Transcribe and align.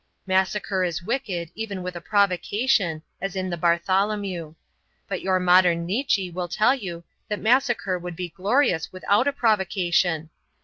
Massacre 0.25 0.83
is 0.83 1.03
wicked 1.03 1.51
even 1.53 1.83
with 1.83 1.95
a 1.95 2.01
provocation, 2.01 3.03
as 3.21 3.35
in 3.35 3.51
the 3.51 3.55
Bartholomew. 3.55 4.55
But 5.07 5.21
your 5.21 5.39
modern 5.39 5.85
Nietzsche 5.85 6.31
will 6.31 6.47
tell 6.47 6.73
you 6.73 7.03
that 7.27 7.39
massacre 7.39 7.99
would 7.99 8.15
be 8.15 8.29
glorious 8.29 8.91
without 8.91 9.27
a 9.27 9.31
provocation. 9.31 10.31